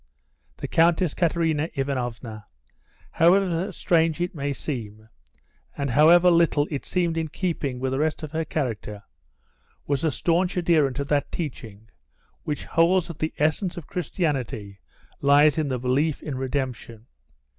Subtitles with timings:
[0.57, 2.47] The Countess Katerina Ivanovna,
[3.11, 5.09] however strange it may seem,
[5.77, 9.03] and however little it seemed in keeping with the rest of her character,
[9.85, 11.87] was a staunch adherent to that teaching
[12.41, 14.79] which holds that the essence of Christianity
[15.21, 17.05] lies in the belief in redemption.